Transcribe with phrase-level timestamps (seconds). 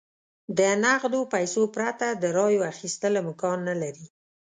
[0.57, 4.05] د نغدو پیسو پرته د رایو اخیستل امکان نه لري.